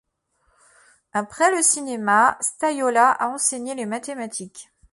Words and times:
Après 1.13 1.55
le 1.55 1.61
cinéma, 1.61 2.35
Staiola 2.41 3.11
a 3.11 3.27
enseigné 3.27 3.75
les 3.75 3.85
mathématiques. 3.85 4.71